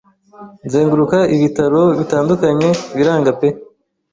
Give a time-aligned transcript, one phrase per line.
[0.65, 3.47] nzenguruka ibitaro bitandukanye biranga pe,